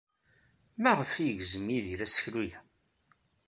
Maɣef 0.81 1.11
ay 1.13 1.25
yegzem 1.29 1.65
Yidir 1.73 1.99
aseklu-a? 2.05 2.59